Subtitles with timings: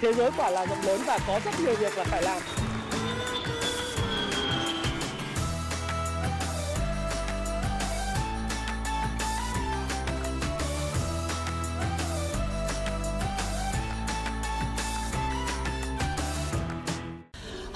[0.00, 2.42] thế giới quả là rộng lớn và có rất nhiều việc là phải làm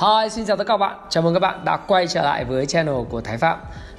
[0.03, 0.97] Hi, xin chào tất cả các bạn.
[1.09, 3.59] Chào mừng các bạn đã quay trở lại với channel của Thái Phạm.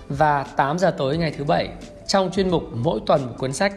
[0.09, 1.69] Và 8 giờ tối ngày thứ bảy
[2.07, 3.73] trong chuyên mục mỗi tuần một cuốn sách,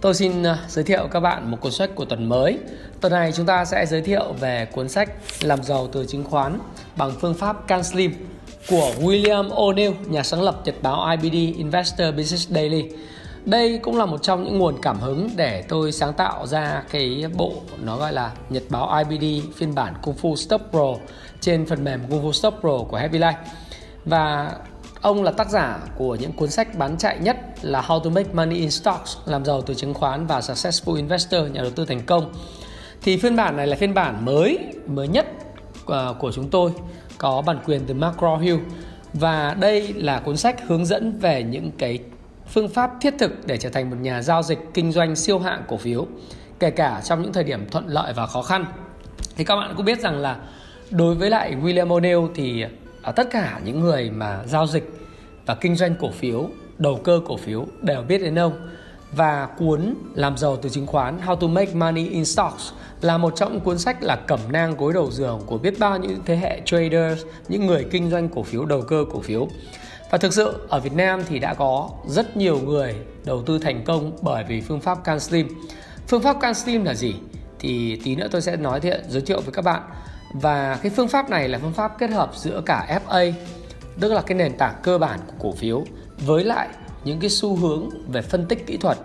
[0.00, 2.58] tôi xin à, giới thiệu các bạn một cuốn sách của tuần mới.
[3.00, 5.10] Tuần này chúng ta sẽ giới thiệu về cuốn sách
[5.40, 6.58] Làm giàu từ chứng khoán
[6.96, 8.14] bằng phương pháp Can Slim
[8.68, 12.84] của William O'Neill, nhà sáng lập nhật báo IBD Investor Business Daily.
[13.44, 17.24] Đây cũng là một trong những nguồn cảm hứng để tôi sáng tạo ra cái
[17.36, 20.94] bộ nó gọi là Nhật báo IBD phiên bản Kung Fu Stop Pro
[21.40, 23.34] trên phần mềm Kung Fu Stop Pro của Happy Life.
[24.04, 24.52] Và
[25.00, 28.32] ông là tác giả của những cuốn sách bán chạy nhất là How to Make
[28.32, 32.00] Money in Stocks, làm giàu từ chứng khoán và Successful Investor, nhà đầu tư thành
[32.06, 32.32] công.
[33.02, 35.26] Thì phiên bản này là phiên bản mới mới nhất
[35.86, 36.72] ờ, của chúng tôi
[37.18, 38.58] có bản quyền từ Macro Hill
[39.12, 41.98] và đây là cuốn sách hướng dẫn về những cái
[42.48, 45.62] phương pháp thiết thực để trở thành một nhà giao dịch kinh doanh siêu hạng
[45.68, 46.06] cổ phiếu
[46.58, 48.64] kể cả trong những thời điểm thuận lợi và khó khăn
[49.36, 50.36] thì các bạn cũng biết rằng là
[50.90, 52.64] đối với lại William O'Neill thì
[53.08, 54.92] à, tất cả những người mà giao dịch
[55.46, 58.68] và kinh doanh cổ phiếu đầu cơ cổ phiếu đều biết đến ông
[59.12, 63.36] và cuốn làm giàu từ chứng khoán How to Make Money in Stocks là một
[63.36, 66.36] trong những cuốn sách là cẩm nang gối đầu giường của biết bao những thế
[66.36, 69.48] hệ traders, những người kinh doanh cổ phiếu đầu cơ cổ phiếu.
[70.10, 72.94] Và thực sự ở Việt Nam thì đã có rất nhiều người
[73.24, 75.48] đầu tư thành công bởi vì phương pháp CanSlim.
[76.08, 77.14] Phương pháp CanSlim là gì?
[77.58, 79.82] Thì tí nữa tôi sẽ nói thiện giới thiệu với các bạn.
[80.32, 83.32] Và cái phương pháp này là phương pháp kết hợp giữa cả FA,
[84.00, 85.84] tức là cái nền tảng cơ bản của cổ phiếu
[86.26, 86.68] với lại
[87.04, 88.98] những cái xu hướng về phân tích kỹ thuật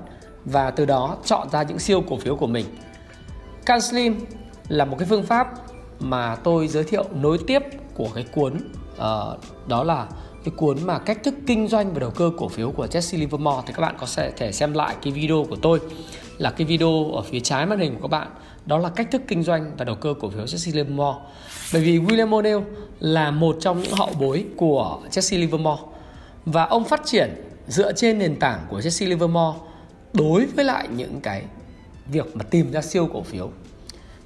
[0.45, 2.65] và từ đó chọn ra những siêu cổ phiếu của mình.
[3.65, 4.19] CanSlim
[4.67, 5.47] là một cái phương pháp
[5.99, 7.63] mà tôi giới thiệu nối tiếp
[7.95, 8.53] của cái cuốn
[8.93, 8.99] uh,
[9.67, 10.07] đó là
[10.43, 13.61] cái cuốn mà cách thức kinh doanh và đầu cơ cổ phiếu của Jesse Livermore
[13.65, 14.07] thì các bạn có
[14.37, 15.79] thể xem lại cái video của tôi
[16.43, 18.27] là cái video ở phía trái màn hình của các bạn.
[18.65, 21.19] Đó là cách thức kinh doanh và đầu cơ cổ phiếu Jesse Livermore.
[21.73, 22.61] Bởi vì William O'Neill
[22.99, 25.81] là một trong những hậu bối của Jesse Livermore.
[26.45, 27.29] Và ông phát triển
[27.67, 29.59] dựa trên nền tảng của Jesse Livermore
[30.13, 31.43] đối với lại những cái
[32.07, 33.49] việc mà tìm ra siêu cổ phiếu.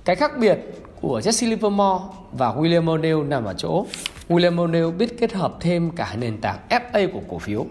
[0.05, 0.59] Cái khác biệt
[1.01, 3.85] của Jesse Livermore và William O'Neill nằm ở chỗ
[4.29, 7.65] William O'Neill biết kết hợp thêm cả nền tảng FA của cổ phiếu.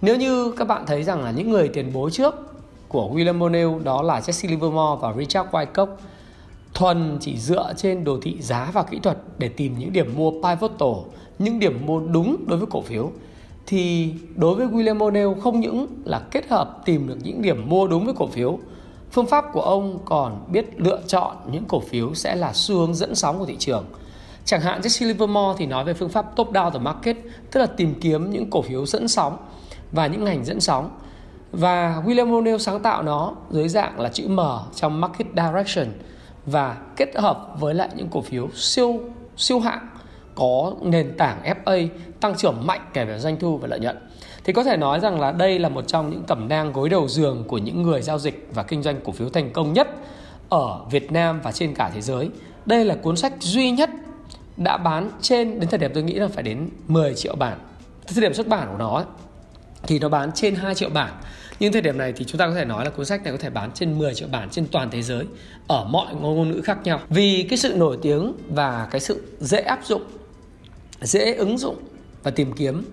[0.00, 2.47] Nếu như các bạn thấy rằng là những người tiền bối trước
[2.88, 5.86] của William O'Neill đó là Jesse Livermore và Richard Wyckoff.
[6.74, 10.30] Thuần chỉ dựa trên đồ thị giá và kỹ thuật để tìm những điểm mua
[10.30, 10.94] pivotal,
[11.38, 13.10] những điểm mua đúng đối với cổ phiếu.
[13.66, 17.86] Thì đối với William O'Neill không những là kết hợp tìm được những điểm mua
[17.86, 18.58] đúng với cổ phiếu
[19.10, 22.94] phương pháp của ông còn biết lựa chọn những cổ phiếu sẽ là xu hướng
[22.94, 23.84] dẫn sóng của thị trường.
[24.44, 27.16] Chẳng hạn Jesse Livermore thì nói về phương pháp top down the market,
[27.50, 29.36] tức là tìm kiếm những cổ phiếu dẫn sóng
[29.92, 30.90] và những ngành dẫn sóng.
[31.52, 34.40] Và William O'Neill sáng tạo nó dưới dạng là chữ M
[34.74, 35.86] trong market direction
[36.46, 39.00] và kết hợp với lại những cổ phiếu siêu
[39.36, 39.88] siêu hạng
[40.34, 41.88] có nền tảng FA
[42.20, 43.98] tăng trưởng mạnh kể về doanh thu và lợi nhuận.
[44.44, 47.08] Thì có thể nói rằng là đây là một trong những cẩm nang gối đầu
[47.08, 49.88] giường của những người giao dịch và kinh doanh cổ phiếu thành công nhất
[50.48, 52.30] ở Việt Nam và trên cả thế giới.
[52.66, 53.90] Đây là cuốn sách duy nhất
[54.56, 57.58] đã bán trên đến thời điểm tôi nghĩ là phải đến 10 triệu bản
[58.06, 59.04] thời điểm xuất bản của nó ấy,
[59.82, 61.12] thì nó bán trên 2 triệu bản
[61.60, 63.38] nhưng thời điểm này thì chúng ta có thể nói là cuốn sách này có
[63.38, 65.24] thể bán trên 10 triệu bản trên toàn thế giới
[65.66, 69.58] ở mọi ngôn ngữ khác nhau vì cái sự nổi tiếng và cái sự dễ
[69.60, 70.02] áp dụng
[71.00, 71.76] dễ ứng dụng
[72.22, 72.84] và tìm kiếm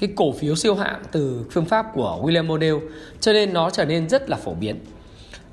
[0.00, 2.80] cái cổ phiếu siêu hạng từ phương pháp của William O'Neill
[3.20, 4.80] cho nên nó trở nên rất là phổ biến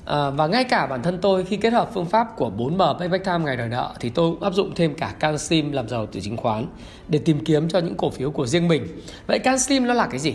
[0.06, 3.26] À, và ngay cả bản thân tôi khi kết hợp phương pháp của 4M Payback
[3.26, 6.20] Time ngày đòi nợ thì tôi cũng áp dụng thêm cả CanSlim làm giàu từ
[6.20, 6.66] chứng khoán
[7.08, 8.88] để tìm kiếm cho những cổ phiếu của riêng mình.
[9.28, 10.34] Vậy CanSlim nó là cái gì?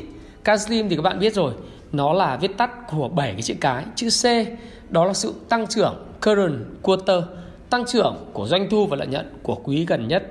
[0.49, 1.53] CanSlim thì các bạn biết rồi,
[1.93, 3.85] nó là viết tắt của 7 cái chữ cái.
[3.95, 4.25] Chữ C
[4.91, 7.23] đó là sự tăng trưởng current quarter,
[7.71, 10.23] tăng trưởng của doanh thu và lợi nhuận của quý gần nhất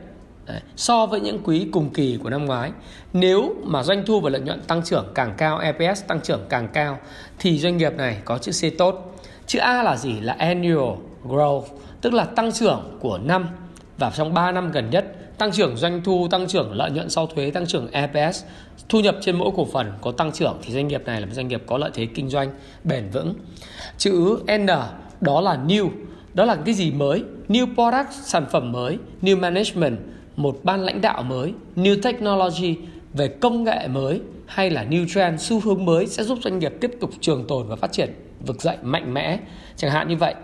[0.45, 0.62] Đấy.
[0.75, 2.71] so với những quý cùng kỳ của năm ngoái
[3.13, 6.68] nếu mà doanh thu và lợi nhuận tăng trưởng càng cao EPS tăng trưởng càng
[6.74, 7.00] cao
[7.39, 10.19] thì doanh nghiệp này có chữ C tốt Chữ A là gì?
[10.19, 10.97] Là annual
[11.27, 11.63] growth,
[12.01, 13.47] tức là tăng trưởng của năm
[13.97, 17.28] và trong 3 năm gần nhất, tăng trưởng doanh thu, tăng trưởng lợi nhuận sau
[17.28, 18.44] thuế, tăng trưởng EPS,
[18.89, 21.34] thu nhập trên mỗi cổ phần có tăng trưởng thì doanh nghiệp này là một
[21.36, 22.50] doanh nghiệp có lợi thế kinh doanh
[22.84, 23.34] bền vững.
[23.98, 24.66] Chữ N
[25.22, 25.89] đó là new,
[26.34, 27.24] đó là cái gì mới?
[27.50, 29.98] New product, sản phẩm mới, new management,
[30.36, 32.78] một ban lãnh đạo mới, new technology
[33.13, 36.74] về công nghệ mới hay là new trend, xu hướng mới sẽ giúp doanh nghiệp
[36.81, 38.10] tiếp tục trường tồn và phát triển
[38.45, 39.39] vực dậy mạnh mẽ,
[39.75, 40.36] chẳng hạn như vậy,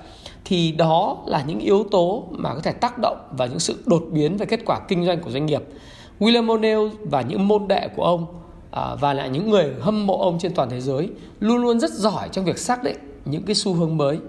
[0.46, 4.04] thì đó là những yếu tố mà có thể tác động vào những sự đột
[4.12, 5.64] biến về kết quả kinh doanh của doanh nghiệp.
[6.20, 8.26] William O'Neill và những môn đệ của ông
[8.72, 11.10] à, và lại những người hâm mộ ông trên toàn thế giới
[11.40, 14.20] luôn luôn rất giỏi trong việc xác định những cái xu hướng mới,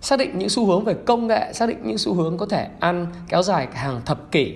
[0.00, 2.68] xác định những xu hướng về công nghệ, xác định những xu hướng có thể
[2.80, 4.54] ăn, kéo dài hàng thập kỷ,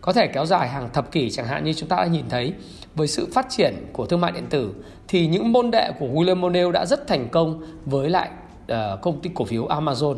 [0.00, 2.52] có thể kéo dài hàng thập kỷ, chẳng hạn như chúng ta đã nhìn thấy
[2.94, 4.74] với sự phát triển của thương mại điện tử
[5.08, 8.30] thì những môn đệ của William O'Neill đã rất thành công với lại
[8.72, 10.16] uh, công ty cổ phiếu Amazon.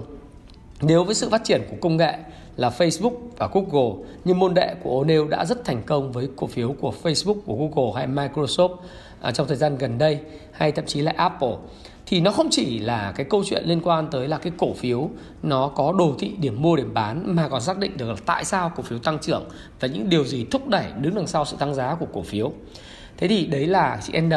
[0.80, 2.14] Nếu với sự phát triển của công nghệ
[2.56, 6.46] là Facebook và Google nhưng môn đệ của O'Neill đã rất thành công với cổ
[6.46, 10.18] phiếu của Facebook, của Google hay Microsoft uh, trong thời gian gần đây
[10.56, 11.56] hay thậm chí là Apple
[12.06, 15.10] thì nó không chỉ là cái câu chuyện liên quan tới là cái cổ phiếu
[15.42, 18.44] nó có đồ thị điểm mua điểm bán mà còn xác định được là tại
[18.44, 19.44] sao cổ phiếu tăng trưởng
[19.80, 22.52] và những điều gì thúc đẩy đứng đằng sau sự tăng giá của cổ phiếu.
[23.16, 24.30] Thế thì đấy là chữ N.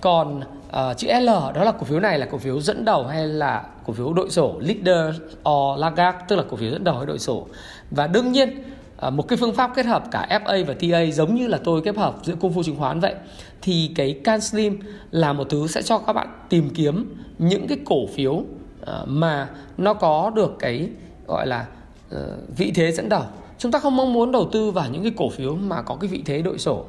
[0.00, 3.26] Còn uh, chữ L đó là cổ phiếu này là cổ phiếu dẫn đầu hay
[3.26, 5.16] là cổ phiếu đội sổ leader
[5.48, 7.46] or laggard tức là cổ phiếu dẫn đầu hay đội sổ.
[7.90, 8.62] Và đương nhiên
[9.00, 11.82] Ờ, một cái phương pháp kết hợp cả FA và TA giống như là tôi
[11.82, 13.14] kết hợp giữa công phu chứng khoán vậy.
[13.62, 14.78] Thì cái can slim
[15.10, 18.44] là một thứ sẽ cho các bạn tìm kiếm những cái cổ phiếu
[18.80, 19.48] ờ, mà
[19.78, 20.88] nó có được cái,
[21.26, 21.66] gọi là
[22.10, 23.22] ờ, vị thế dẫn đầu.
[23.58, 26.08] Chúng ta không mong muốn đầu tư vào những cái cổ phiếu mà có cái
[26.08, 26.84] vị thế đội sổ.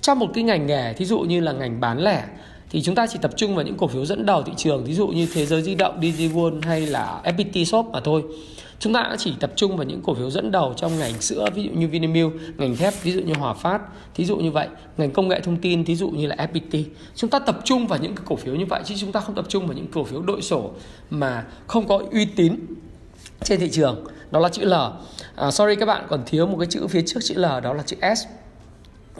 [0.00, 2.24] Trong một cái ngành nghề, thí dụ như là ngành bán lẻ
[2.70, 4.94] thì chúng ta chỉ tập trung vào những cổ phiếu dẫn đầu thị trường ví
[4.94, 8.22] dụ như thế giới di động, DigiWorld hay là FPT Shop mà thôi.
[8.78, 11.62] Chúng ta chỉ tập trung vào những cổ phiếu dẫn đầu trong ngành sữa ví
[11.62, 13.82] dụ như Vinamilk ngành thép ví dụ như Hòa Phát
[14.14, 14.68] thí dụ như vậy.
[14.96, 16.84] Ngành công nghệ thông tin thí dụ như là FPT
[17.14, 19.34] chúng ta tập trung vào những cái cổ phiếu như vậy chứ chúng ta không
[19.34, 20.70] tập trung vào những cổ phiếu đội sổ
[21.10, 22.56] mà không có uy tín
[23.42, 24.04] trên thị trường.
[24.30, 24.74] Đó là chữ L.
[25.36, 27.82] À, sorry các bạn còn thiếu một cái chữ phía trước chữ L đó là
[27.82, 28.26] chữ S.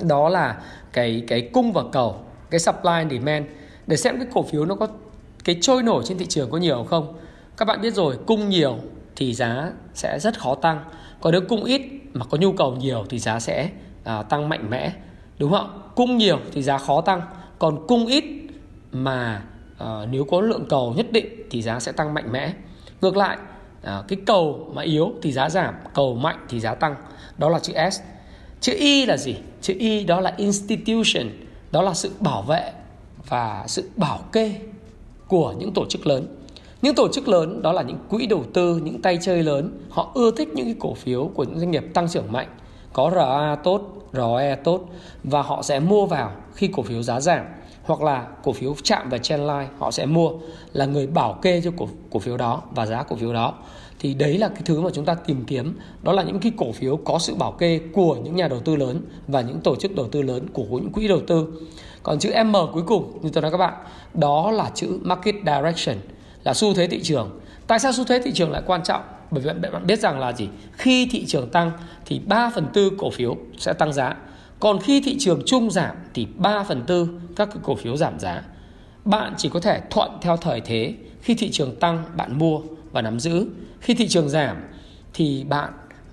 [0.03, 0.63] Đó là
[0.93, 2.25] cái cái cung và cầu
[2.55, 3.47] cái supply and demand
[3.87, 4.89] để xem cái cổ phiếu nó có
[5.45, 7.15] cái trôi nổi trên thị trường có nhiều không.
[7.57, 8.79] Các bạn biết rồi cung nhiều
[9.17, 10.85] thì giá sẽ rất khó tăng
[11.21, 13.71] còn nếu cung ít mà có nhu cầu nhiều thì giá sẽ
[14.05, 14.93] à, tăng mạnh mẽ
[15.39, 17.21] đúng không cung nhiều thì giá khó tăng
[17.59, 18.25] còn cung ít
[18.93, 19.43] mà
[19.79, 22.53] à, nếu có lượng cầu nhất định thì giá sẽ tăng mạnh mẽ.
[23.01, 23.39] Ngược lại
[23.83, 26.95] à, cái cầu mà yếu thì giá giảm cầu mạnh thì giá tăng
[27.39, 28.01] đó là chữ S.
[28.61, 29.37] Chữ Y là gì?
[29.61, 31.27] Chữ Y đó là institution
[31.75, 32.73] đó là sự bảo vệ
[33.29, 34.55] và sự bảo kê
[35.29, 36.27] của những tổ chức lớn.
[36.83, 39.81] Những tổ chức lớn đó là những quỹ đầu tư, những tay chơi lớn.
[39.91, 42.49] Họ ưa thích những cái cổ phiếu của những doanh nghiệp tăng trưởng mạnh,
[42.93, 43.83] có RA tốt
[44.13, 44.81] ROE tốt,
[45.25, 47.45] và họ sẽ mua vào khi cổ phiếu giá giảm,
[47.83, 50.31] hoặc là cổ phiếu chạm vào trendline họ sẽ mua,
[50.73, 53.55] là người bảo kê cho cổ cổ phiếu đó và giá cổ phiếu đó
[54.05, 55.79] thì đấy là cái thứ mà chúng ta tìm kiếm.
[56.03, 58.77] Đó là những cái cổ phiếu có sự bảo kê của những nhà đầu tư
[58.77, 61.47] lớn và những tổ chức đầu tư lớn, của những quỹ đầu tư.
[62.03, 63.75] Còn chữ M cuối cùng, như tôi nói các bạn,
[64.15, 65.97] đó là chữ market direction,
[66.45, 67.41] là xu thế thị trường.
[67.67, 69.03] Tại sao xu thế thị trường lại quan trọng?
[69.31, 70.49] Bởi vì bạn biết rằng là gì?
[70.73, 71.73] Khi thị trường tăng
[72.07, 74.17] thì 3 phần tư cổ phiếu sẽ tăng giá.
[74.61, 78.43] Còn khi thị trường chung giảm thì 3 phần tư các cổ phiếu giảm giá.
[79.05, 80.95] Bạn chỉ có thể thuận theo thời thế.
[81.21, 82.61] Khi thị trường tăng, bạn mua
[82.95, 83.47] và nắm giữ.
[83.81, 84.57] Khi thị trường giảm
[85.15, 85.73] thì bạn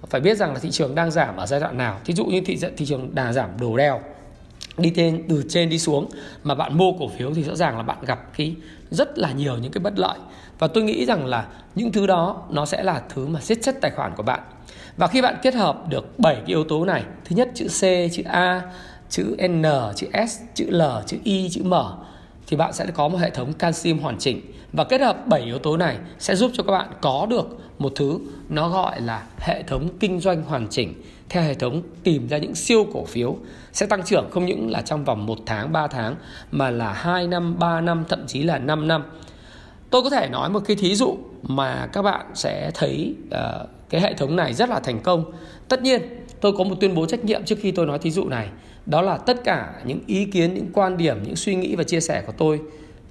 [0.09, 1.99] phải biết rằng là thị trường đang giảm ở giai đoạn nào.
[2.05, 4.01] Thí dụ như thị thị trường đà giảm đồ đeo
[4.77, 6.09] đi trên từ trên đi xuống
[6.43, 8.55] mà bạn mua cổ phiếu thì rõ ràng là bạn gặp cái
[8.89, 10.17] rất là nhiều những cái bất lợi.
[10.59, 13.75] Và tôi nghĩ rằng là những thứ đó nó sẽ là thứ mà siết chất
[13.81, 14.39] tài khoản của bạn.
[14.97, 17.81] Và khi bạn kết hợp được 7 cái yếu tố này, thứ nhất chữ C,
[18.13, 18.61] chữ A,
[19.09, 19.63] chữ N,
[19.95, 21.73] chữ S, chữ L, chữ I, chữ M
[22.47, 24.41] thì bạn sẽ có một hệ thống canxim hoàn chỉnh
[24.73, 27.47] và kết hợp 7 yếu tố này sẽ giúp cho các bạn có được
[27.79, 28.19] một thứ
[28.49, 30.93] nó gọi là hệ thống kinh doanh hoàn chỉnh
[31.29, 33.37] theo hệ thống tìm ra những siêu cổ phiếu
[33.73, 36.15] sẽ tăng trưởng không những là trong vòng 1 tháng, 3 tháng
[36.51, 39.03] mà là 2 năm, 3 năm, thậm chí là 5 năm.
[39.89, 44.01] Tôi có thể nói một cái thí dụ mà các bạn sẽ thấy uh, cái
[44.01, 45.31] hệ thống này rất là thành công.
[45.67, 46.01] Tất nhiên,
[46.41, 48.47] tôi có một tuyên bố trách nhiệm trước khi tôi nói thí dụ này.
[48.91, 51.99] Đó là tất cả những ý kiến, những quan điểm, những suy nghĩ và chia
[51.99, 52.61] sẻ của tôi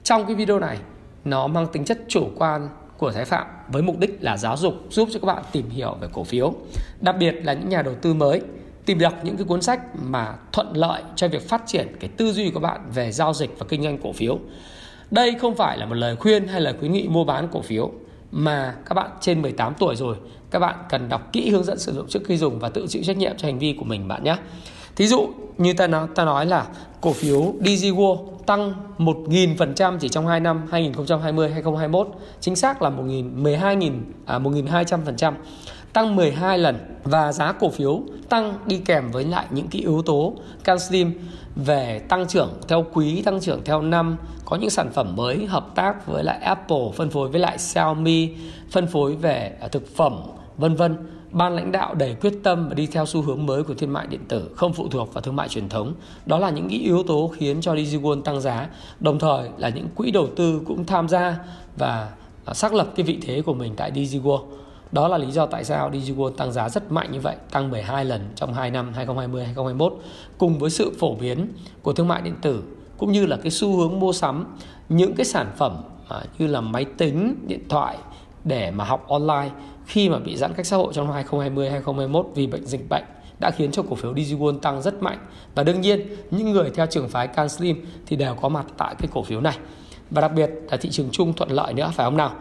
[0.05, 0.79] trong cái video này
[1.25, 2.69] nó mang tính chất chủ quan
[2.99, 5.97] của Thái Phạm với mục đích là giáo dục giúp cho các bạn tìm hiểu
[6.01, 6.55] về cổ phiếu,
[7.01, 8.41] đặc biệt là những nhà đầu tư mới
[8.87, 12.33] tìm đọc những cái cuốn sách mà thuận lợi cho việc phát triển cái tư
[12.33, 14.39] duy của bạn về giao dịch và kinh doanh cổ phiếu.
[15.11, 17.91] Đây không phải là một lời khuyên hay là khuyến nghị mua bán cổ phiếu
[18.31, 20.17] mà các bạn trên 18 tuổi rồi,
[20.51, 23.03] các bạn cần đọc kỹ hướng dẫn sử dụng trước khi dùng và tự chịu
[23.03, 24.37] trách nhiệm cho hành vi của mình bạn nhé.
[25.01, 25.29] Thí dụ
[25.59, 26.67] như ta nói, ta nói là
[27.01, 32.09] cổ phiếu DG World tăng 1.000% chỉ trong 2 năm 2020 2021
[32.41, 35.33] chính xác là 1.000 12.000 à 1.200%
[35.93, 36.79] tăng 12 lần.
[37.05, 41.13] Và giá cổ phiếu tăng đi kèm với lại những cái yếu tố CanSlim
[41.57, 45.67] về tăng trưởng theo quý, tăng trưởng theo năm, có những sản phẩm mới hợp
[45.75, 48.29] tác với lại Apple, phân phối với lại Xiaomi,
[48.71, 50.23] phân phối về à, thực phẩm,
[50.61, 50.97] vân vân.
[51.31, 54.07] Ban lãnh đạo đầy quyết tâm và đi theo xu hướng mới của thương mại
[54.07, 55.95] điện tử, không phụ thuộc vào thương mại truyền thống.
[56.27, 58.69] Đó là những yếu tố khiến cho DigiWorld tăng giá.
[59.01, 61.39] Đồng thời là những quỹ đầu tư cũng tham gia
[61.77, 62.11] và
[62.45, 64.45] à, xác lập cái vị thế của mình tại DigiWorld.
[64.93, 68.05] Đó là lý do tại sao DigiWorld tăng giá rất mạnh như vậy, tăng 12
[68.05, 69.99] lần trong 2 năm 2020 2021
[70.39, 71.49] cùng với sự phổ biến
[71.83, 72.63] của thương mại điện tử
[73.01, 74.45] cũng như là cái xu hướng mua sắm
[74.89, 75.77] những cái sản phẩm
[76.09, 77.97] à, như là máy tính, điện thoại
[78.45, 79.51] để mà học online
[79.87, 83.05] khi mà bị giãn cách xã hội trong năm 2020 2021 vì bệnh dịch bệnh
[83.41, 85.19] đã khiến cho cổ phiếu DigiWorld tăng rất mạnh
[85.55, 89.09] và đương nhiên những người theo trường phái CanSlim thì đều có mặt tại cái
[89.13, 89.59] cổ phiếu này
[90.11, 92.33] và đặc biệt là thị trường chung thuận lợi nữa phải không nào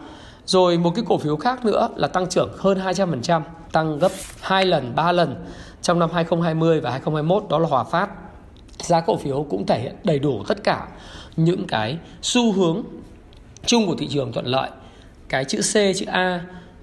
[0.50, 3.42] rồi một cái cổ phiếu khác nữa là tăng trưởng hơn 200%,
[3.72, 5.46] tăng gấp 2 lần, 3 lần
[5.82, 8.10] trong năm 2020 và 2021 đó là Hòa Phát.
[8.78, 10.88] Giá cổ phiếu cũng thể hiện đầy đủ tất cả
[11.36, 12.84] những cái xu hướng
[13.66, 14.70] chung của thị trường thuận lợi.
[15.30, 16.42] Cái chữ C, chữ A,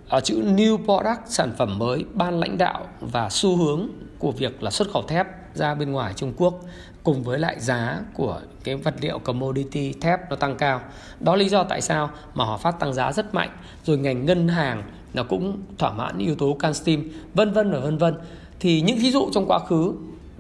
[0.09, 3.89] ở chữ new product sản phẩm mới ban lãnh đạo và xu hướng
[4.19, 6.61] của việc là xuất khẩu thép ra bên ngoài Trung Quốc
[7.03, 10.81] cùng với lại giá của cái vật liệu commodity thép nó tăng cao.
[11.21, 13.51] Đó lý do tại sao mà họ phát tăng giá rất mạnh.
[13.85, 14.83] Rồi ngành ngân hàng
[15.15, 17.03] nó cũng thỏa mãn yếu tố CanSteam
[17.35, 18.15] vân vân và vân vân.
[18.61, 19.93] Thì những ví dụ trong quá khứ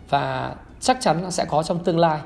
[0.09, 2.21] và chắc chắn là sẽ có trong tương lai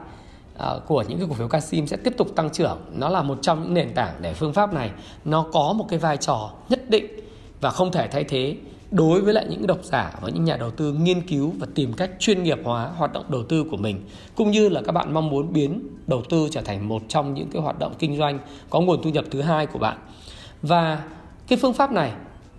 [0.61, 2.79] Ờ, của những cái cổ phiếu Casim sẽ tiếp tục tăng trưởng.
[2.95, 4.91] Nó là một trong những nền tảng để phương pháp này
[5.25, 7.07] nó có một cái vai trò nhất định
[7.61, 8.57] và không thể thay thế
[8.91, 11.93] đối với lại những độc giả và những nhà đầu tư nghiên cứu và tìm
[11.93, 14.01] cách chuyên nghiệp hóa hoạt động đầu tư của mình,
[14.35, 17.51] cũng như là các bạn mong muốn biến đầu tư trở thành một trong những
[17.53, 18.39] cái hoạt động kinh doanh
[18.71, 19.99] có nguồn thu nhập thứ hai của bạn
[20.63, 21.05] và
[21.49, 22.13] cái phương pháp này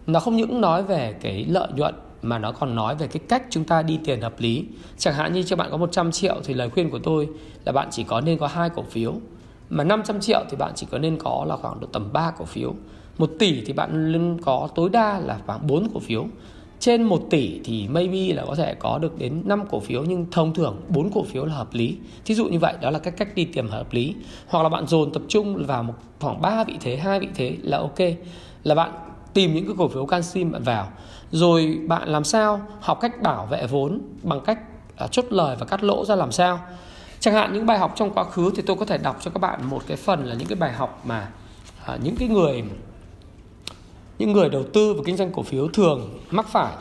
[0.08, 3.44] nó không những nói về cái lợi nhuận mà nó còn nói về cái cách
[3.50, 4.66] chúng ta đi tiền hợp lý
[4.98, 7.30] chẳng hạn như cho bạn có 100 triệu thì lời khuyên của tôi
[7.66, 9.14] là bạn chỉ có nên có hai cổ phiếu
[9.70, 12.46] mà 500 triệu thì bạn chỉ có nên có là khoảng độ tầm 3 cổ
[12.46, 12.76] phiếu
[13.18, 16.26] 1 tỷ thì bạn nên có tối đa là khoảng 4 cổ phiếu
[16.80, 20.26] trên 1 tỷ thì maybe là có thể có được đến 5 cổ phiếu nhưng
[20.32, 21.98] thông thường 4 cổ phiếu là hợp lý.
[22.26, 24.16] Thí dụ như vậy đó là cách cách đi tìm hợp lý.
[24.48, 27.58] Hoặc là bạn dồn tập trung vào một khoảng 3 vị thế, hai vị thế
[27.62, 28.00] là ok.
[28.64, 28.92] Là bạn
[29.34, 30.88] tìm những cái cổ phiếu canxi bạn vào.
[31.32, 34.60] Rồi bạn làm sao học cách bảo vệ vốn bằng cách
[35.04, 36.60] uh, chốt lời và cắt lỗ ra làm sao.
[37.20, 39.40] Chẳng hạn những bài học trong quá khứ thì tôi có thể đọc cho các
[39.40, 41.28] bạn một cái phần là những cái bài học mà
[41.94, 42.64] uh, những cái người
[44.22, 46.74] những người đầu tư và kinh doanh cổ phiếu thường mắc phải.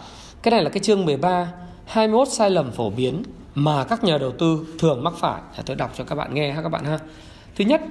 [0.42, 1.52] Cái này là cái chương 13,
[1.84, 3.22] 21 sai lầm phổ biến
[3.54, 5.40] mà các nhà đầu tư thường mắc phải.
[5.56, 6.98] à, tôi đọc cho các bạn nghe ha các bạn ha.
[7.56, 7.82] Thứ nhất,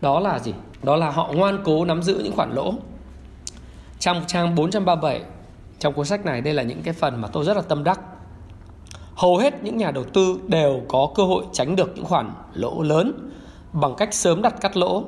[0.00, 0.52] đó là gì?
[0.82, 2.74] Đó là họ ngoan cố nắm giữ những khoản lỗ.
[3.98, 5.20] Trong trang 437
[5.82, 8.00] trong cuốn sách này đây là những cái phần mà tôi rất là tâm đắc.
[9.14, 12.82] Hầu hết những nhà đầu tư đều có cơ hội tránh được những khoản lỗ
[12.82, 13.30] lớn
[13.72, 15.04] bằng cách sớm đặt cắt lỗ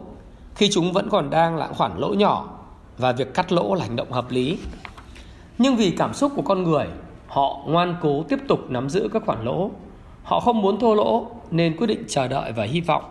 [0.55, 2.59] khi chúng vẫn còn đang là khoản lỗ nhỏ
[2.99, 4.59] và việc cắt lỗ là hành động hợp lý.
[5.59, 6.87] Nhưng vì cảm xúc của con người,
[7.27, 9.71] họ ngoan cố tiếp tục nắm giữ các khoản lỗ.
[10.23, 13.05] Họ không muốn thua lỗ nên quyết định chờ đợi và hy vọng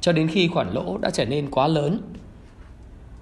[0.00, 2.00] cho đến khi khoản lỗ đã trở nên quá lớn.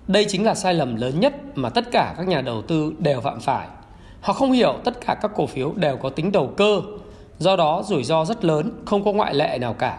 [0.09, 3.21] Đây chính là sai lầm lớn nhất mà tất cả các nhà đầu tư đều
[3.21, 3.69] phạm phải.
[4.25, 6.81] Họ không hiểu tất cả các cổ phiếu đều có tính đầu cơ,
[7.39, 9.99] do đó rủi ro rất lớn, không có ngoại lệ nào cả.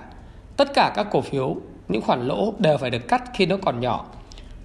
[0.57, 1.55] Tất cả các cổ phiếu,
[1.87, 4.05] những khoản lỗ đều phải được cắt khi nó còn nhỏ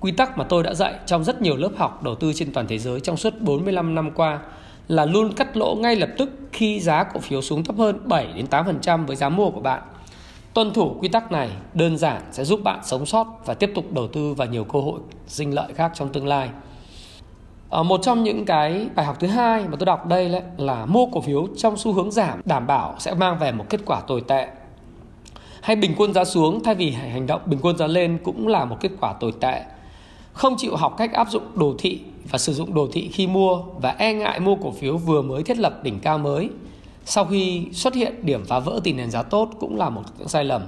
[0.00, 2.66] Quy tắc mà tôi đã dạy trong rất nhiều lớp học đầu tư trên toàn
[2.66, 4.40] thế giới trong suốt 45 năm qua
[4.88, 8.26] là luôn cắt lỗ ngay lập tức khi giá cổ phiếu xuống thấp hơn 7
[8.36, 9.82] đến 8% với giá mua của bạn.
[10.54, 13.84] Tuân thủ quy tắc này đơn giản sẽ giúp bạn sống sót và tiếp tục
[13.92, 16.48] đầu tư vào nhiều cơ hội sinh lợi khác trong tương lai.
[17.70, 21.06] Ờ, một trong những cái bài học thứ hai mà tôi đọc đây là mua
[21.06, 24.20] cổ phiếu trong xu hướng giảm đảm bảo sẽ mang về một kết quả tồi
[24.20, 24.48] tệ.
[25.62, 28.64] Hay bình quân giá xuống thay vì hành động bình quân giá lên cũng là
[28.64, 29.62] một kết quả tồi tệ
[30.32, 32.00] không chịu học cách áp dụng đồ thị
[32.30, 35.42] và sử dụng đồ thị khi mua và e ngại mua cổ phiếu vừa mới
[35.42, 36.50] thiết lập đỉnh cao mới
[37.04, 40.44] sau khi xuất hiện điểm phá vỡ tỷ nền giá tốt cũng là một sai
[40.44, 40.62] lầm.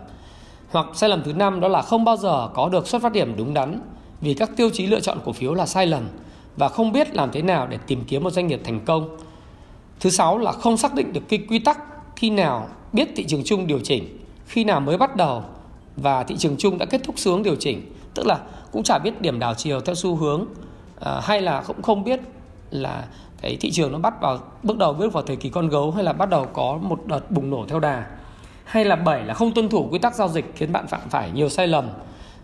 [0.70, 3.34] Hoặc sai lầm thứ năm đó là không bao giờ có được xuất phát điểm
[3.36, 3.80] đúng đắn
[4.20, 6.02] vì các tiêu chí lựa chọn cổ phiếu là sai lầm
[6.56, 9.16] và không biết làm thế nào để tìm kiếm một doanh nghiệp thành công.
[10.00, 11.78] Thứ sáu là không xác định được cái quy tắc
[12.16, 15.42] khi nào biết thị trường chung điều chỉnh, khi nào mới bắt đầu
[15.96, 18.38] và thị trường chung đã kết thúc xuống điều chỉnh tức là
[18.72, 20.46] cũng chả biết điểm đảo chiều theo xu hướng
[21.00, 22.20] à, hay là cũng không biết
[22.70, 23.04] là
[23.42, 26.04] cái thị trường nó bắt vào bước đầu bước vào thời kỳ con gấu hay
[26.04, 28.06] là bắt đầu có một đợt bùng nổ theo đà.
[28.64, 31.30] Hay là bảy là không tuân thủ quy tắc giao dịch khiến bạn phạm phải
[31.34, 31.88] nhiều sai lầm.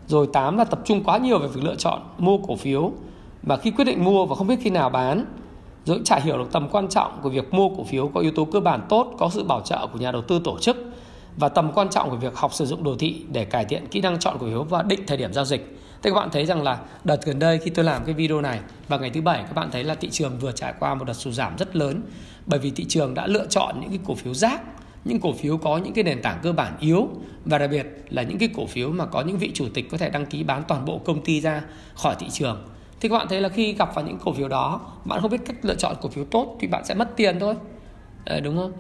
[0.07, 2.93] Rồi tám là tập trung quá nhiều về việc lựa chọn mua cổ phiếu
[3.43, 5.25] và khi quyết định mua và không biết khi nào bán
[5.85, 8.45] rồi chả hiểu được tầm quan trọng của việc mua cổ phiếu có yếu tố
[8.45, 10.77] cơ bản tốt, có sự bảo trợ của nhà đầu tư tổ chức
[11.37, 14.01] và tầm quan trọng của việc học sử dụng đồ thị để cải thiện kỹ
[14.01, 15.79] năng chọn cổ phiếu và định thời điểm giao dịch.
[16.03, 18.61] Thì các bạn thấy rằng là đợt gần đây khi tôi làm cái video này
[18.89, 21.13] vào ngày thứ bảy các bạn thấy là thị trường vừa trải qua một đợt
[21.13, 22.03] sụt giảm rất lớn
[22.47, 24.63] bởi vì thị trường đã lựa chọn những cái cổ phiếu rác
[25.05, 27.09] những cổ phiếu có những cái nền tảng cơ bản yếu
[27.45, 29.99] và đặc biệt là những cái cổ phiếu mà có những vị chủ tịch có
[29.99, 31.63] thể đăng ký bán toàn bộ công ty ra
[31.95, 32.65] khỏi thị trường
[33.01, 35.41] thì các bạn thấy là khi gặp vào những cổ phiếu đó bạn không biết
[35.47, 37.55] cách lựa chọn cổ phiếu tốt thì bạn sẽ mất tiền thôi.
[38.25, 38.73] À, đúng không?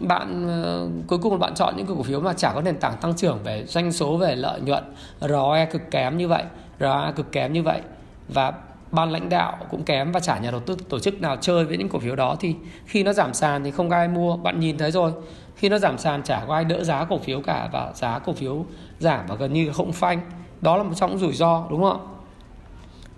[0.00, 3.16] Bạn ờ, cuối cùng bạn chọn những cổ phiếu mà chả có nền tảng tăng
[3.16, 4.84] trưởng về doanh số về lợi nhuận
[5.20, 6.44] ROE cực kém như vậy
[6.80, 7.80] ROE cực kém như vậy.
[8.28, 8.52] Và
[8.92, 11.76] ban lãnh đạo cũng kém và chả nhà đầu tư tổ chức nào chơi với
[11.76, 12.36] những cổ phiếu đó.
[12.40, 12.54] Thì
[12.86, 14.36] khi nó giảm sàn thì không ai mua.
[14.36, 15.12] Bạn nhìn thấy rồi
[15.56, 18.32] khi nó giảm sàn chả có ai đỡ giá cổ phiếu cả và giá cổ
[18.32, 18.64] phiếu
[18.98, 20.20] giảm và gần như không phanh.
[20.60, 22.19] Đó là một trong những rủi ro đúng không ạ?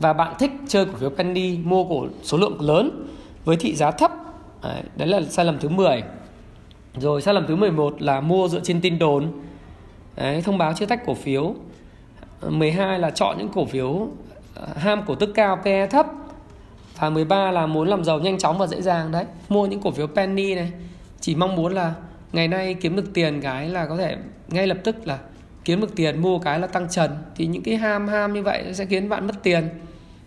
[0.02, 3.06] Và bạn thích chơi cổ phiếu penny mua cổ số lượng lớn
[3.44, 4.11] với thị giá thấp
[4.62, 6.02] đấy, đấy là sai lầm thứ 10
[6.97, 9.32] rồi sai lầm thứ 11 là mua dựa trên tin đồn.
[10.16, 11.54] Đấy, thông báo chưa tách cổ phiếu.
[12.40, 14.09] Ờ, 12 là chọn những cổ phiếu
[14.54, 16.06] ờ, ham cổ tức cao PE thấp.
[16.99, 19.25] Và 13 là muốn làm giàu nhanh chóng và dễ dàng đấy.
[19.49, 20.73] Mua những cổ phiếu penny này
[21.21, 21.94] chỉ mong muốn là
[22.32, 24.16] ngày nay kiếm được tiền cái là có thể
[24.49, 25.18] ngay lập tức là
[25.64, 27.11] kiếm được tiền mua cái là tăng trần.
[27.37, 29.68] Thì những cái ham ham như vậy sẽ khiến bạn mất tiền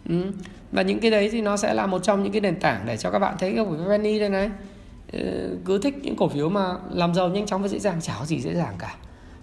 [0.10, 0.32] ừ.
[0.72, 2.98] và những cái đấy thì nó sẽ là một trong những cái nền tảng để
[2.98, 4.50] cho các bạn thấy cái cổ phiếu penny đây này.
[5.12, 8.16] Ừ, cứ thích những cổ phiếu mà làm giàu nhanh chóng và dễ dàng chả
[8.20, 8.96] có gì dễ dàng cả.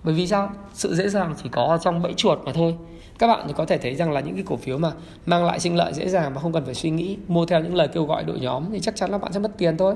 [0.04, 0.52] Bởi vì sao?
[0.74, 2.74] Sự dễ dàng chỉ có trong bẫy chuột mà thôi.
[3.18, 4.92] Các bạn thì có thể thấy rằng là những cái cổ phiếu mà
[5.26, 7.74] mang lại sinh lợi dễ dàng mà không cần phải suy nghĩ mua theo những
[7.74, 9.94] lời kêu gọi đội nhóm thì chắc chắn là bạn sẽ mất tiền thôi.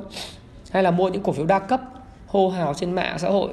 [0.70, 1.80] Hay là mua những cổ phiếu đa cấp
[2.26, 3.50] hô hào trên mạng xã hội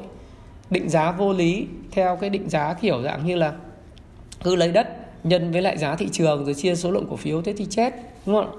[0.69, 3.53] định giá vô lý theo cái định giá kiểu dạng như là
[4.43, 4.87] cứ lấy đất
[5.23, 7.93] nhân với lại giá thị trường rồi chia số lượng cổ phiếu thế thì chết
[8.25, 8.57] đúng không ạ?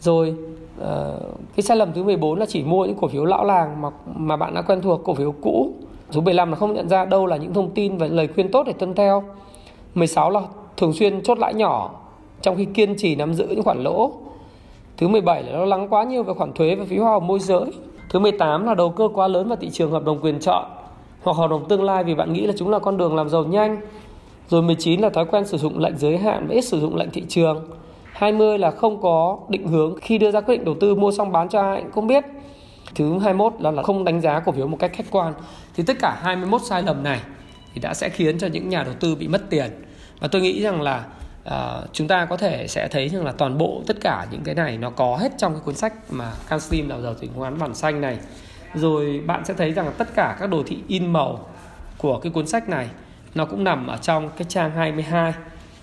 [0.00, 0.34] Rồi
[0.80, 0.84] uh,
[1.56, 4.36] cái sai lầm thứ 14 là chỉ mua những cổ phiếu lão làng mà mà
[4.36, 5.72] bạn đã quen thuộc cổ phiếu cũ.
[6.10, 8.62] Số 15 là không nhận ra đâu là những thông tin và lời khuyên tốt
[8.66, 9.24] để tuân theo.
[9.94, 10.40] 16 là
[10.76, 12.00] thường xuyên chốt lãi nhỏ
[12.42, 14.12] trong khi kiên trì nắm giữ những khoản lỗ.
[14.96, 17.40] Thứ 17 là lo lắng quá nhiều về khoản thuế và phí hoa hồng môi
[17.40, 17.64] giới.
[18.10, 20.64] Thứ 18 là đầu cơ quá lớn vào thị trường hợp đồng quyền chọn
[21.22, 23.44] hoặc hợp đồng tương lai vì bạn nghĩ là chúng là con đường làm giàu
[23.44, 23.80] nhanh.
[24.48, 27.10] Rồi 19 là thói quen sử dụng lệnh giới hạn và ít sử dụng lệnh
[27.10, 27.70] thị trường.
[28.12, 31.32] 20 là không có định hướng khi đưa ra quyết định đầu tư mua xong
[31.32, 32.24] bán cho ai cũng không biết.
[32.94, 35.34] Thứ 21 là, là không đánh giá cổ phiếu một cách khách quan.
[35.74, 37.20] Thì tất cả 21 sai lầm này
[37.74, 39.70] thì đã sẽ khiến cho những nhà đầu tư bị mất tiền.
[40.20, 41.04] Và tôi nghĩ rằng là
[41.48, 41.52] uh,
[41.92, 44.78] chúng ta có thể sẽ thấy rằng là toàn bộ tất cả những cái này
[44.78, 48.00] nó có hết trong cái cuốn sách mà Cansteam đào giàu chứng khoán bản xanh
[48.00, 48.18] này
[48.74, 51.46] rồi bạn sẽ thấy rằng là tất cả các đồ thị in màu
[51.98, 52.88] của cái cuốn sách này
[53.36, 55.32] nó cũng nằm ở trong cái trang 22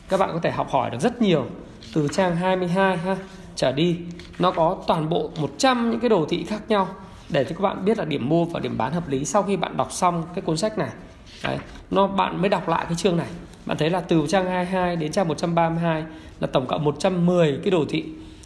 [0.10, 1.46] các bạn có thể học hỏi được rất nhiều
[1.94, 3.18] từ trang 22 ha
[3.56, 3.98] trở đi.
[4.40, 6.88] Nó có toàn bộ 100 những cái đồ thị khác nhau
[7.30, 9.58] để cho các bạn biết là điểm mua và điểm bán hợp lý sau khi
[9.58, 10.90] bạn đọc xong cái cuốn sách này.
[11.44, 11.58] Đấy,
[11.92, 13.28] nó bạn mới đọc lại cái chương này.
[13.66, 16.04] Bạn thấy là từ trang 22 đến trang 132
[16.40, 18.06] là tổng cộng 110 cái đồ thị.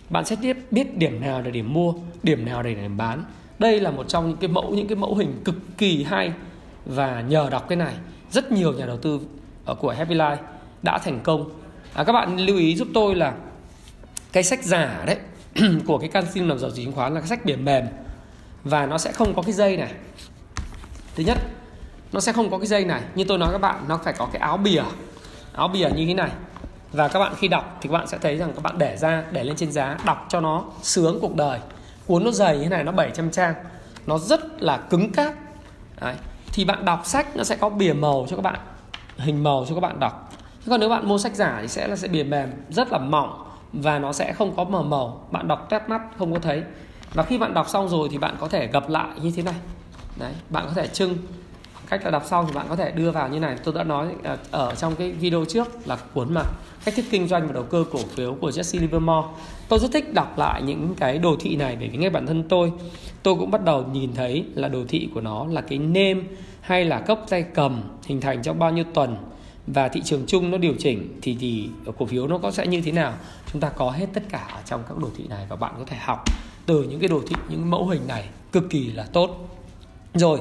[0.09, 1.93] Bạn sẽ biết biết điểm nào là điểm mua
[2.23, 3.23] điểm nào là điểm bán.
[3.59, 6.31] Đây là một trong những cái mẫu những cái mẫu hình cực kỳ hay
[6.85, 7.93] và nhờ đọc cái này
[8.31, 9.19] rất nhiều nhà đầu tư
[9.65, 10.37] ở của Happy Life
[10.81, 11.49] đã thành công.
[11.93, 13.33] À, các bạn lưu ý giúp tôi là
[14.31, 15.17] cái sách giả đấy
[15.87, 17.85] của cái canxi làm giàu chứng khoán là cái sách biển mềm.
[18.63, 19.91] Và nó sẽ không có cái dây này.
[21.15, 21.37] Thứ nhất
[22.11, 23.01] nó sẽ không có cái dây này.
[23.15, 24.83] Như tôi nói các bạn nó phải có cái áo bìa.
[25.53, 26.29] Áo bìa như thế này.
[26.91, 29.23] Và các bạn khi đọc thì các bạn sẽ thấy rằng các bạn để ra
[29.31, 31.59] để lên trên giá đọc cho nó sướng cuộc đời.
[32.07, 33.53] Cuốn nó dày như thế này nó 700 trang.
[34.07, 35.33] Nó rất là cứng cáp.
[36.01, 36.15] Đấy
[36.57, 38.59] thì bạn đọc sách nó sẽ có bìa màu cho các bạn,
[39.17, 40.33] hình màu cho các bạn đọc.
[40.65, 42.97] Chứ còn nếu bạn mua sách giả thì sẽ là sẽ bìa mềm, rất là
[42.97, 43.43] mỏng
[43.73, 45.27] và nó sẽ không có mờ màu.
[45.31, 46.63] Bạn đọc tép mắt không có thấy.
[47.13, 49.53] Và khi bạn đọc xong rồi thì bạn có thể gập lại như thế này.
[50.19, 51.17] Đấy, bạn có thể trưng.
[51.89, 53.57] Cách là đọc xong thì bạn có thể đưa vào như này.
[53.63, 56.41] Tôi đã nói à, ở trong cái video trước là cuốn mà
[56.85, 59.27] cách thức kinh doanh và đầu cơ cổ phiếu của Jesse Livermore.
[59.69, 62.43] Tôi rất thích đọc lại những cái đồ thị này bởi vì ngay bản thân
[62.49, 62.71] tôi
[63.23, 66.27] tôi cũng bắt đầu nhìn thấy là đồ thị của nó là cái nêm
[66.67, 69.17] hay là cốc tay cầm hình thành trong bao nhiêu tuần
[69.67, 72.81] và thị trường chung nó điều chỉnh thì thì cổ phiếu nó có sẽ như
[72.81, 73.13] thế nào
[73.51, 75.83] chúng ta có hết tất cả ở trong các đồ thị này và bạn có
[75.87, 76.23] thể học
[76.65, 79.47] từ những cái đồ thị những mẫu hình này cực kỳ là tốt
[80.13, 80.39] rồi,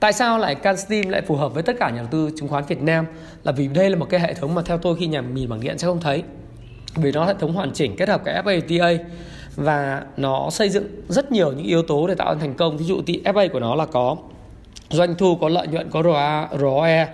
[0.00, 2.64] tại sao lại CanSteam lại phù hợp với tất cả nhà đầu tư chứng khoán
[2.64, 3.06] Việt Nam?
[3.44, 5.60] Là vì đây là một cái hệ thống mà theo tôi khi nhà nhìn bằng
[5.60, 6.22] điện sẽ không thấy.
[6.94, 8.98] Vì nó hệ thống hoàn chỉnh kết hợp cái FATA
[9.56, 12.76] và nó xây dựng rất nhiều những yếu tố để tạo thành công.
[12.76, 14.16] Ví dụ thì FA của nó là có
[14.90, 17.08] doanh thu, có lợi nhuận, có roa ROE, uh,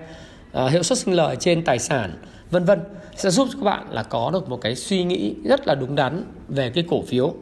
[0.52, 2.12] à, hiệu suất sinh lời trên tài sản,
[2.50, 2.80] vân vân.
[3.16, 6.24] Sẽ giúp các bạn là có được một cái suy nghĩ rất là đúng đắn
[6.48, 7.34] về cái cổ phiếu.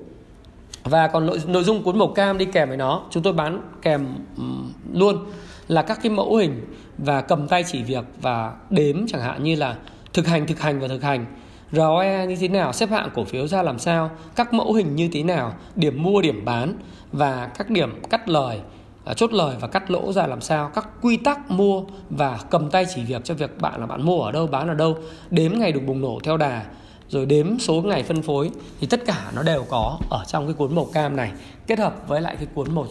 [0.85, 3.63] Và còn nội, nội dung cuốn màu cam đi kèm với nó chúng tôi bán
[3.83, 4.07] kèm
[4.37, 5.27] um, luôn
[5.69, 6.61] là các cái mẫu hình
[6.99, 9.77] và cầm tay chỉ việc và đếm chẳng hạn như là
[10.13, 11.27] thực hành thực hành và thực hành.
[11.73, 15.09] ROE như thế nào, xếp hạng cổ phiếu ra làm sao, các mẫu hình như
[15.13, 16.75] thế nào, điểm mua, điểm bán
[17.13, 18.61] và các điểm cắt lời,
[19.05, 22.71] À, chốt lời và cắt lỗ ra làm sao, các quy tắc mua và cầm
[22.71, 24.97] tay chỉ việc cho việc bạn là bạn mua ở đâu, bán ở đâu,
[25.31, 26.65] đếm ngày được bùng nổ theo đà,
[27.09, 30.55] rồi đếm số ngày phân phối thì tất cả nó đều có ở trong cái
[30.55, 31.33] cuốn màu cam này
[31.71, 32.87] kết hợp với lại cái cuốn màu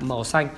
[0.00, 0.48] màu xanh.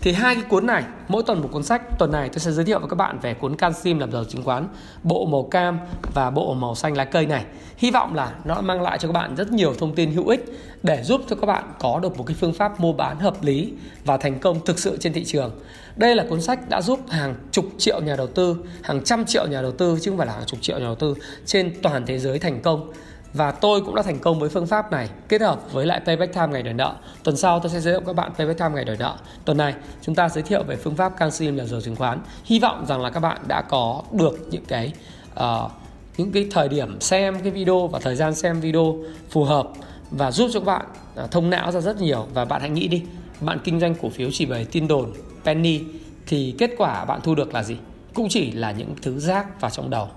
[0.00, 1.98] Thì hai cái cuốn này, mỗi tuần một cuốn sách.
[1.98, 4.42] Tuần này tôi sẽ giới thiệu với các bạn về cuốn canxim làm giàu chứng
[4.44, 4.68] khoán,
[5.02, 5.78] bộ màu cam
[6.14, 7.44] và bộ màu xanh lá cây này.
[7.76, 10.44] Hy vọng là nó mang lại cho các bạn rất nhiều thông tin hữu ích
[10.82, 13.72] để giúp cho các bạn có được một cái phương pháp mua bán hợp lý
[14.04, 15.60] và thành công thực sự trên thị trường.
[15.96, 19.46] Đây là cuốn sách đã giúp hàng chục triệu nhà đầu tư, hàng trăm triệu
[19.46, 21.14] nhà đầu tư chứ không phải là hàng chục triệu nhà đầu tư
[21.46, 22.92] trên toàn thế giới thành công
[23.34, 26.34] và tôi cũng đã thành công với phương pháp này kết hợp với lại payback
[26.34, 26.94] time ngày đòi nợ.
[27.24, 29.16] Tuần sau tôi sẽ giới thiệu các bạn payback time ngày đòi nợ.
[29.44, 32.20] Tuần này chúng ta giới thiệu về phương pháp canxi là giờ chứng khoán.
[32.44, 34.92] Hy vọng rằng là các bạn đã có được những cái
[35.40, 35.70] uh,
[36.16, 38.96] những cái thời điểm xem cái video và thời gian xem video
[39.30, 39.68] phù hợp
[40.10, 40.86] và giúp cho các bạn
[41.24, 43.02] uh, thông não ra rất nhiều và bạn hãy nghĩ đi
[43.40, 45.12] bạn kinh doanh cổ phiếu chỉ bởi tin đồn
[45.44, 45.80] penny
[46.26, 47.76] thì kết quả bạn thu được là gì
[48.14, 50.08] cũng chỉ là những thứ rác vào trong đầu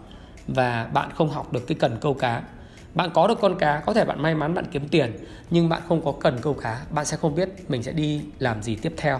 [0.47, 2.41] và bạn không học được cái cần câu cá
[2.95, 5.11] bạn có được con cá, có thể bạn may mắn, bạn kiếm tiền,
[5.49, 8.63] nhưng bạn không có cần câu cá, bạn sẽ không biết mình sẽ đi làm
[8.63, 9.19] gì tiếp theo.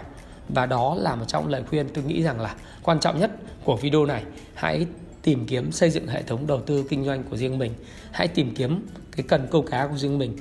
[0.50, 3.32] Và đó là một trong lời khuyên tôi nghĩ rằng là quan trọng nhất
[3.64, 4.24] của video này.
[4.54, 4.86] Hãy
[5.22, 7.74] tìm kiếm xây dựng hệ thống đầu tư kinh doanh của riêng mình.
[8.12, 10.38] Hãy tìm kiếm cái cần câu cá của riêng mình,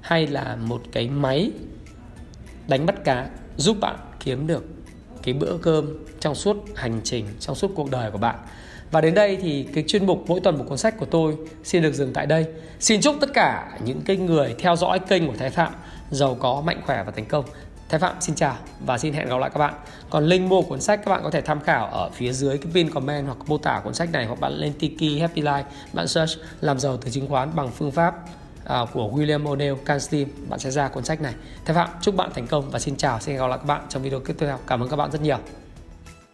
[0.00, 1.50] hay là một cái máy
[2.68, 4.64] đánh bắt cá giúp bạn kiếm được
[5.22, 8.36] cái bữa cơm trong suốt hành trình, trong suốt cuộc đời của bạn
[8.92, 11.82] và đến đây thì cái chuyên mục mỗi tuần một cuốn sách của tôi xin
[11.82, 12.46] được dừng tại đây.
[12.80, 15.72] Xin chúc tất cả những cái người theo dõi kênh của Thái Phạm
[16.10, 17.44] giàu có, mạnh khỏe và thành công.
[17.88, 19.74] Thái Phạm xin chào và xin hẹn gặp lại các bạn.
[20.10, 22.72] Còn link mua cuốn sách các bạn có thể tham khảo ở phía dưới cái
[22.72, 26.08] pin comment hoặc mô tả cuốn sách này hoặc bạn lên Tiki Happy Life, bạn
[26.08, 28.14] search làm giàu từ chứng khoán bằng phương pháp
[28.62, 31.34] uh, của William O'Neill Canstein bạn sẽ ra cuốn sách này.
[31.64, 34.02] Thái Phạm chúc bạn thành công và xin chào, xin gặp lại các bạn trong
[34.02, 34.58] video tiếp theo.
[34.66, 35.61] Cảm ơn các bạn rất nhiều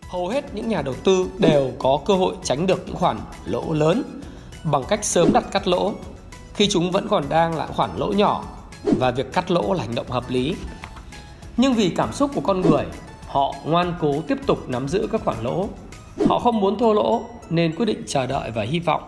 [0.09, 3.73] hầu hết những nhà đầu tư đều có cơ hội tránh được những khoản lỗ
[3.73, 4.03] lớn
[4.65, 5.93] bằng cách sớm đặt cắt lỗ
[6.55, 8.45] khi chúng vẫn còn đang là khoản lỗ nhỏ
[8.99, 10.55] và việc cắt lỗ là hành động hợp lý.
[11.57, 12.85] Nhưng vì cảm xúc của con người,
[13.27, 15.69] họ ngoan cố tiếp tục nắm giữ các khoản lỗ.
[16.29, 19.03] Họ không muốn thua lỗ nên quyết định chờ đợi và hy vọng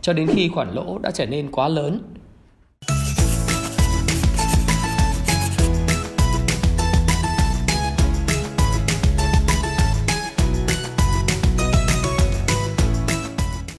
[0.00, 2.00] cho đến khi khoản lỗ đã trở nên quá lớn